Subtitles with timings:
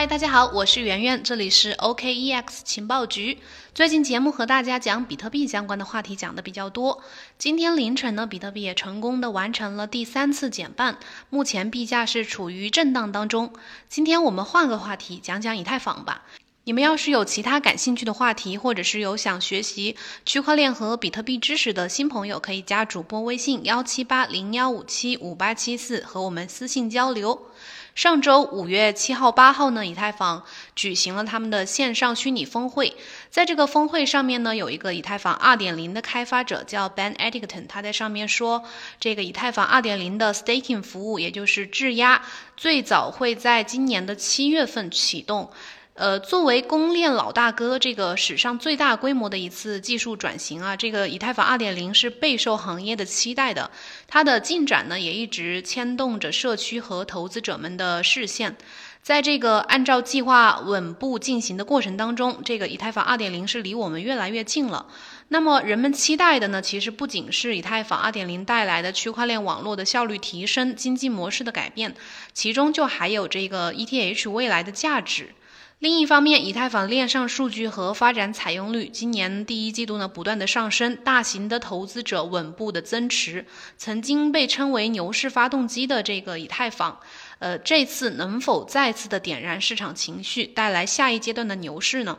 [0.00, 3.38] 嗨，大家好，我是圆圆，这里是 OKEX 情报局。
[3.74, 7.02] 最近节目和大家讲比特币相关的话题讲的比较多。
[7.36, 10.96] 今天凌晨呢，比特币也成功的完成了第三次减半，
[11.28, 13.52] 目前币价是处于震荡当中。
[13.90, 16.22] 今天我们换个话题，讲讲以太坊吧。
[16.64, 27.46] 你们要是有其他感兴趣的话题，或者是有想学习区块链和比特币知识的新朋友，可以加主播微信幺七八零幺五七五八七四和我们私信交流。
[27.94, 30.44] 上周五月七号、八号呢，以太坊
[30.76, 32.94] 举行了他们的线上虚拟峰会。
[33.30, 38.62] 在这个峰会上面呢，有一个以太坊二点零的开发者叫 Ben Eddington，他在上面说，
[39.00, 42.22] 这个以太坊二点零的 staking 服务，也就是质押，
[42.56, 45.50] 最早会在今年的七月份启动。
[45.94, 53.70] 呃，作为公链老大哥，这个史上最大规模的一次技术转型啊，这个以太坊2.0是备受行业的期待的。
[54.08, 58.56] 它的进展呢，也一直牵动着社区和投资者们的视线。
[59.02, 64.86] 在这个按照计划稳步进行的过程当中，这个以太坊2.0是离我们越来越近了。
[65.28, 71.94] 那么人们期待的呢，其实不仅是以太坊2.0带来的区块链网络的效率提升、经济模式的改变，
[72.32, 75.34] 其中就还有这个 ETH 未来的价值。
[75.80, 83.46] 另一方面，以太坊链上数据和发展采用率今年第一季度呢不断的上升，大型的投资者稳步的增持。
[83.78, 87.00] 曾经被称为牛市发动机的这个以太坊，
[87.38, 92.18] 呃，这次能否再次的点燃市场情绪，带来下一阶段的牛市呢？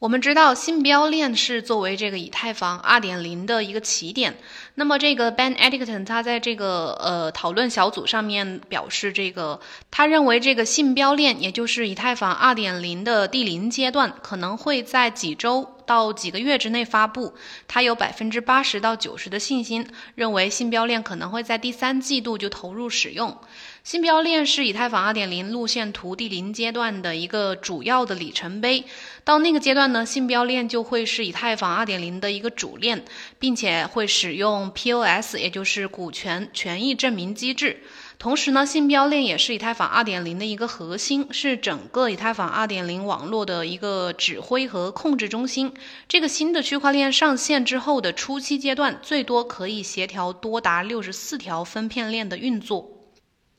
[0.00, 4.36] 我们知道，信标链是作为这个以太坊2.0的一个起点。
[4.76, 17.34] 那么，这个 Ben Eddington 他在这个呃讨论小组上面表示，这个他认为这个信标链，也就是以太坊二点零的第零阶段，可能会在几周到几个月之内发布。
[17.68, 19.86] 他有百分之八十到九十的信心，
[20.16, 23.38] 认为信标链可能会在第三季度就投入使用。
[23.84, 28.86] 信标链是以太坊2.0路线图第零阶段的一个主要的里程碑。
[29.24, 33.04] 到那个阶段呢，信标链就会是以太坊2.0的一个主链，
[33.38, 37.82] 并且会使用 POS，也就是股权权益证明机制。
[38.18, 45.74] 同时呢，信标链也是以太坊2.0的一个核心，是整个以太坊2.0网络的一个指挥和控制中心。
[46.08, 52.93] 这个新的区块链上线之后的初期阶段，最多可以协调多达六十四条分片链的运作。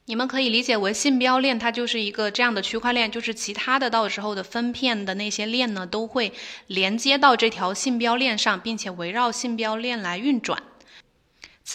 [0.08, 6.32] 你们可以理解为信标链，它就是一个这样的区块链，就是其他的到时候的分片的那些链呢，都会
[6.68, 10.62] 连接到这条信标链上，并且围绕信标链来运转。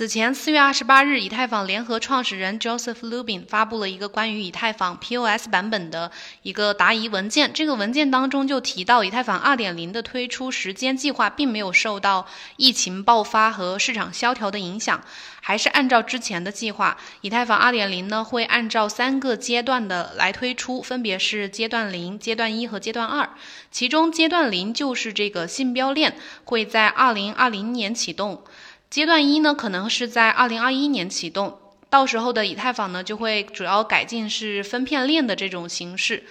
[0.01, 6.11] 此前，四月二十八日，以太坊联合创始人 Joseph Lubin 发布了一个关于以太坊 POS 版本的
[6.43, 7.53] 一个答疑文件。
[7.53, 15.05] 这个文件当中就提到，以太坊2.0的推出时间计划并没有受到疫情爆发和市场萧条的影响，
[15.43, 16.97] 还是按照之前的计划。
[17.21, 23.29] 以太坊2.0呢会按照三个阶段的来推出，分别是阶段零、阶段一和阶段二。
[23.71, 28.43] 其中阶段零就是这个信标链会在2020年启动。
[28.91, 31.57] 阶段一呢，可能是在二零二一年启动，
[31.89, 36.25] 到时候的以太坊呢就会主要改进是分片链的这种形式。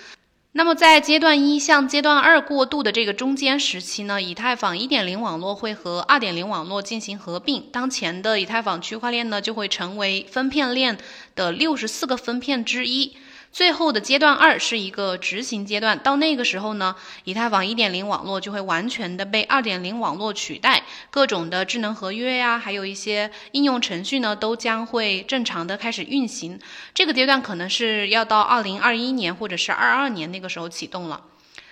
[0.52, 10.98] 那么在阶段一向阶段二过渡的这个中间时期呢，以太坊一点零网络会和二点零网络进行合并，当前的以太坊区块链呢就会成为分片链
[11.36, 13.16] 的六十四个分片之一。
[13.52, 26.60] 最后的阶段二是一个执行阶段，到那个时候呢，以太坊1.0网络就会完全的被2.0网络取代，各种的智能合约呀，还有一些应用程序呢，都将会正常的开始运行。
[26.94, 31.26] 这个阶段可能是要到2021年或者是22年那个时候启动了。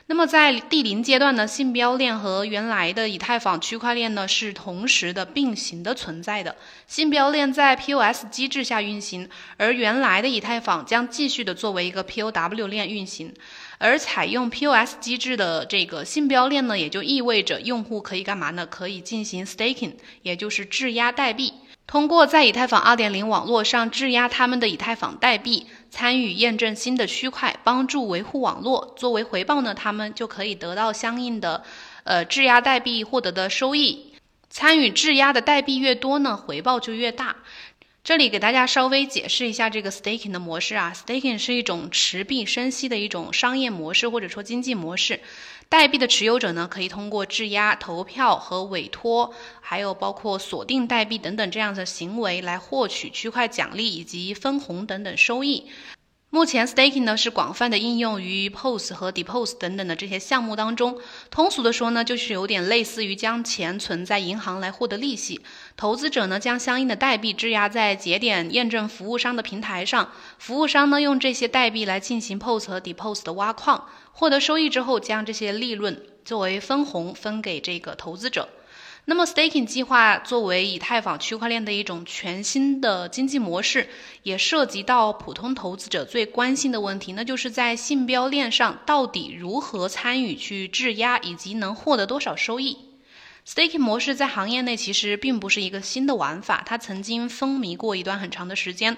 [0.10, 6.56] 那么在第零阶段呢，信标链和原来的以太坊区块链呢是同时的并行的存在的。
[6.88, 13.34] 信标链在 POS 机制下运行，而原来的以太坊将继续的作为一个 POW 链运行。
[13.80, 18.66] 而采用 POS 机制的这个信标链呢，也就意味着用户可以干嘛呢？
[18.66, 21.54] 可以进行 staking，也就是质押代币。
[21.86, 28.94] 通过在以太坊2.0网络上质押他们的以太坊代币，参与验证新的区块，帮助维护网络。
[28.98, 31.64] 作为回报呢，他们就可以得到相应的，
[32.04, 34.14] 呃，质押代币获得的收益。
[34.50, 37.36] 参与质押的代币越多呢，回报就越大。
[38.08, 45.20] 这里给大家稍微解释一下这个 staking 的模式啊，staking 是一种持币生息的一种商业模式或者说经济模式。
[45.68, 55.66] 代币的持有者呢，可以通过质押、投票和委托，还有包括锁定代币等等这样的行为来获取区块奖励以及分红等等收益。
[56.30, 61.00] 目前，staking 呢是广泛的应用于 POS 和 Depos 等等的这些项目当中。
[61.32, 65.40] 通俗的说呢，就是有点类似于将钱存在银行来获得利息。
[65.78, 78.50] 投资者呢将相应的代币质押在节点验证服务商的平台上，服务商呢用这些代币来进行 POS 和 Depos 的挖矿，获得收益之后，将这些利润作为分红分给这个投资者。
[79.10, 83.88] 那么，staking 计划作为以太坊区块链的一种全新的经济模式，
[84.24, 92.80] 也涉及到普通投资者最关心的问题，那就是在信标链上到底如何参与去质押，以及能获得多少收益。
[93.48, 98.98] staking 模式在行业内其实并不是一个新的玩法，它曾经风靡过一段很长的时间。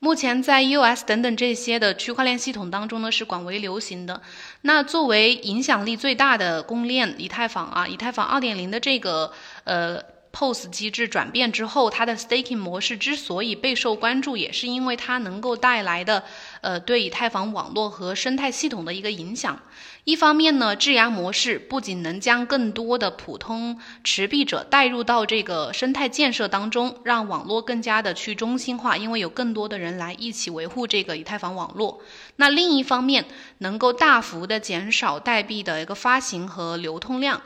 [0.00, 4.22] 目前在 US 等等这些的区块链系统当中呢，是广为流行的。
[4.62, 9.32] 那作为影响力最大的公链以太坊啊，以太坊二点零的这个
[9.64, 10.02] 呃。
[10.32, 16.24] POS 机制转变之后，它的 staking 模式之所以备受关注，也是因为它能够带来的，
[16.60, 19.60] 呃，对以太坊网络和生态系统的一个影响。
[20.04, 32.00] 一方面呢，质押模式不仅能将更多的普通持币者带入到这个生态建设当中，让网络更加的去中心化，因为有更多的人来一起维护这个以太坊网络。
[32.36, 33.26] 那另一方面，
[33.58, 37.42] 能够大幅的减少代币的一个发行和流通量。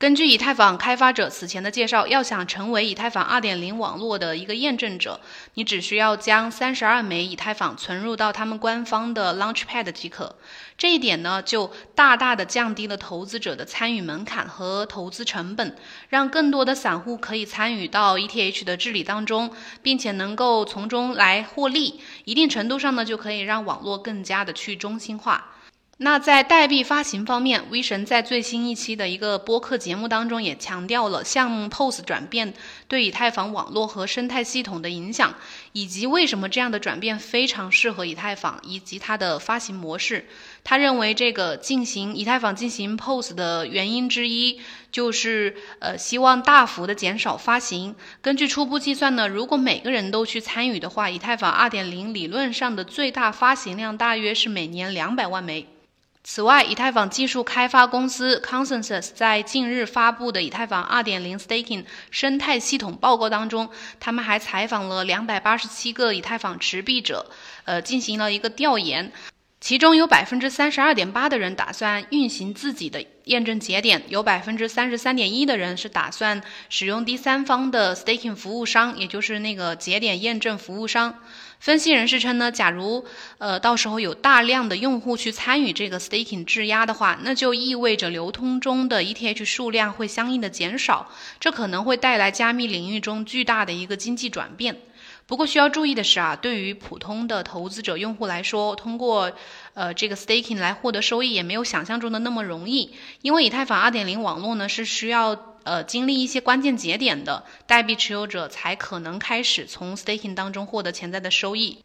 [0.00, 5.20] 根据以太坊开发者此前的介绍，要想成为以太坊2.0网络的一个验证者，
[5.52, 10.36] 你只需要将三十二枚以太坊存入到他们官方的 Launchpad 即可。
[10.78, 15.76] 这一点呢，就大大的降低了投资者的参与门槛和投资成本，
[16.08, 19.52] 让更多的散户可以参与到 ETH 的治理当中，
[19.82, 22.00] 并且能够从中来获利。
[22.24, 25.56] 一定程度上呢，就可以让网络更加的去中心化。
[26.02, 32.54] 那在代币发行方面，威神在最新一期的一个播客节目当中也强调了向 POS 转变
[32.88, 35.34] 对以太坊网络和生态系统的影响，
[35.74, 40.24] 以及为什么这样的转变非常适合以太坊以及它的发行模式。
[40.64, 44.58] 他认为，这个进行以太坊进行 POS 的原因之一，
[44.90, 47.94] 就是呃希望大幅的减少发行。
[48.22, 55.66] 根据初步计算呢，如果每个人都去参与的话，以太坊2.0理论上的最大发行量大约是每年两百万枚。
[56.22, 67.30] 此外，以太坊技术开发公司 Consensus 在近日发布的以太坊2.0 Staking 生态系统报告当中，他们还采访了287个以太坊持币者，
[67.64, 69.12] 呃，进行了一个调研。
[69.60, 81.14] 其中有百分之三十二点八的人打算运行自己的验证节点，有百分之三十三点一的人是打算使用第三方的 staking 服务商，也就是那个节点验证服务商。
[81.58, 83.04] 分析人士称呢，假如
[83.36, 94.74] 呃到时候有大量的用户去参与这个 staking 质押的话，那就意味着流通中的 ETH 数量会相应的减少，这可能会带来加密领域中巨大的一个经济转变。
[95.30, 99.30] 不过需要注意的是啊，对于普通的投资者用户来说，通过
[99.74, 111.78] 呃这个 staking 来获得收益也没有想象中的那么容易，因为以太坊2.0网络呢是需要呃经历一些关键节点的代币持有者才可能开始从 staking 当中获得潜在的收益。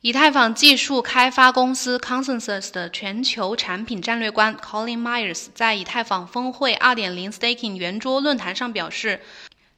[0.00, 9.20] 以太坊技术开发公司 Consensus 的全球产品战略官 Colin Myers 在以太坊峰会2.0 staking 圆桌论坛上表示。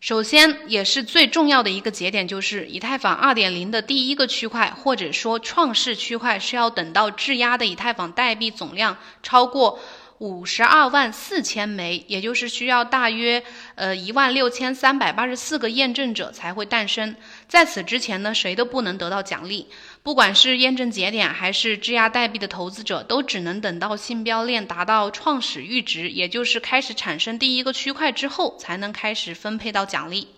[0.01, 9.81] 首先，也是最重要的一个节点，就是以太坊二点零的第一个区块，或者说创世区块，是要等到质押的以太坊代币总量超过。
[10.21, 13.41] 五十二万四千枚，也就是需要大约
[13.77, 17.15] 呃一万六千三百八十四个验证者才会诞生。
[17.47, 19.69] 在此之前呢，谁都不能得到奖励。
[20.09, 30.29] 不管是验证节点还是质押代币的投资者，都只能等到信标链达到创始阈值，也就是开始产生第一个区块之后，才能开始分配到奖励。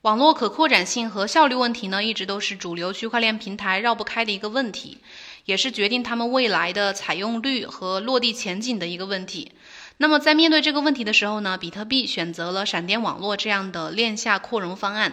[0.00, 4.96] 网络可扩展性和效率问题呢，一直都是主流区块链平台绕不开的一个问题。
[5.44, 9.52] 也是决定他们未来的采用率和落地前景的一个问题。
[9.98, 15.12] 那么在面对这个问题的时候呢，比特币选择了闪电网络这样的链下扩容方案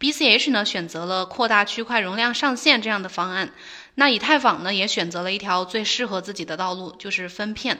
[0.00, 3.52] ，BCH 呢选择了扩大区块容量上限这样的方案。
[3.94, 7.78] 那以太坊呢也选择了一条最适合自己的道路，就是分片。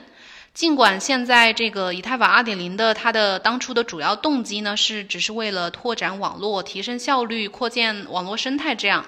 [0.53, 9.05] 尽管现在这个以太坊2.0的它的当初的主要动机呢是只是为了拓展网络、提升效率、扩建网络生态这样。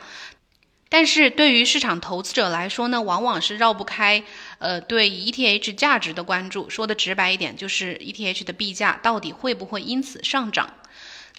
[0.87, 4.23] 但是对于市场投资者来说呢，往往是绕不开，
[4.59, 6.69] 呃，对 ETH 价值的关注。
[6.69, 10.69] 说的直白一点，就是 ETH 的币价到底会不会因此上涨？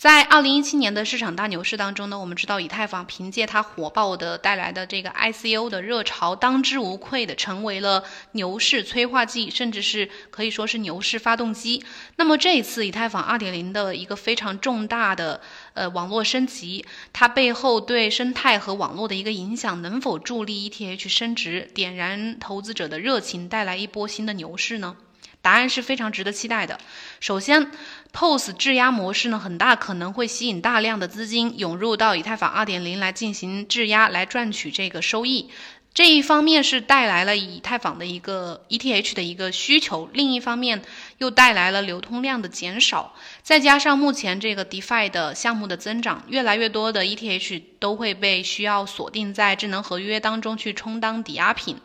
[0.04, 11.82] 在二零一七年的市场大牛市当中呢，我们知道以太坊凭借它火爆的带来的这个 ICO 的热潮，当之无愧的成为了牛市催化剂，甚至是可以说是牛市发动机。
[12.16, 15.40] 那么这一次以太坊二点零的一个非常重大的
[15.72, 16.84] 呃网络升级，
[17.14, 24.96] 它背后对生态和网络的一个影响，能否助力 ETH 升值，点燃投资者的热情，带来一波新的牛市呢？
[25.40, 26.78] 答案是非常值得期待的。
[27.20, 27.70] 首先
[28.14, 35.50] ，POS 质押模式呢，很大可能会吸引大量的资金涌入到以太坊2.0来进行质押，来赚取这个收益。
[35.92, 40.82] 这一方面是带来了以太坊的一个 ETH 的一个需求，另一方面
[41.18, 43.14] 又带来了流通量的减少。
[43.42, 51.76] 再加上目前这个 DeFi 的项目的增长，越来越多的 ETH 都会被需要锁定在智能合约当中去充当抵押品。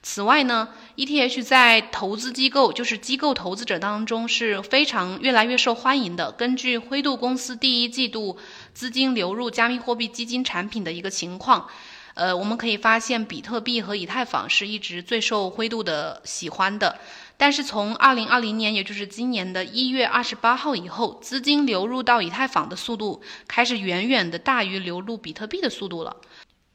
[0.00, 6.30] 此外呢，ETH 在投资机构，就是机构投资者当中是非常越来越受欢迎的。
[6.32, 8.38] 根据灰度公司第一季度
[8.72, 11.68] 资金流入加密货币基金产品的一个情况，
[12.14, 16.98] 呃，我们可以发现比特币和以太坊是一直最受灰度的喜欢的。
[17.36, 26.16] 但是从二零二零年，也就是今年的一月二十八号以后，资金流入到以太坊的速度开始远远的大于流入比特币的速度了。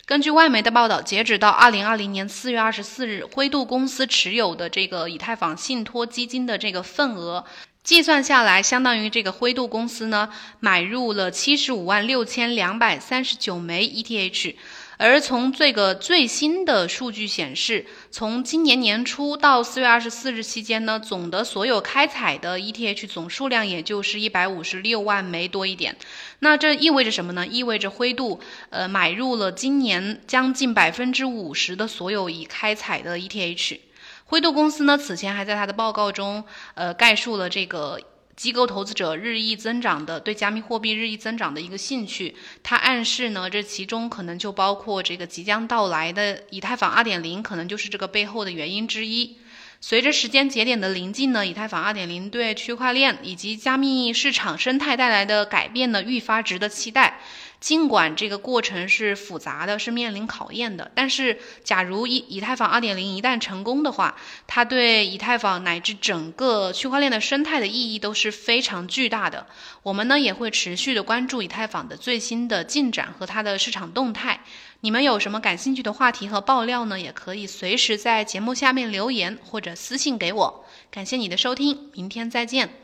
[0.06, 7.46] 根据外媒的报道，截止到二零二零年四月二十四日，灰度公司持有的这个以太坊信托基金的这个份额，
[7.86, 10.30] 计算下来，相当于这个灰度公司呢
[10.60, 14.56] 买入了七十五万六千两百三十九枚 ETH。
[14.98, 25.96] 而从这个最新的数据显示，从今年年初到四月二十四日期间呢，总的所有开采的 ETH 总数量也就是一百五十六万枚多一点。
[26.40, 27.46] 那这意味着什么呢？
[27.48, 33.80] 意味着灰度呃买入了今年将近百分之五十的所有已开采的 ETH。
[34.26, 36.44] 灰度公司呢此前还在它的报告中
[36.76, 38.00] 呃概述了这个。
[38.36, 49.38] 机构投资者日益增长的对加密货币日益增长的一个兴趣，它暗示呢，这其中可能就包括这个即将到来的以太坊二点零，可能就是这个背后的原因之一。
[49.80, 57.20] 随着时间节点的临近呢，以太坊二点零对区块链以及加密市场生态带来的改变呢，愈发值得期待。
[57.64, 69.48] 尽管这个过程是复杂的，是面临考验的，但是假如以以太坊二点零一旦成功的话，它对以太坊乃至整个区块链的生态的意义都是非常巨大的。
[69.82, 74.42] 我们呢也会持续的关注以太坊的最新的进展和它的市场动态。
[74.82, 77.00] 你们有什么感兴趣的话题和爆料呢？
[77.00, 80.66] 也可以随时在节目下面留言或者私信给我。
[80.92, 82.83] 感谢你的收听，明天再见。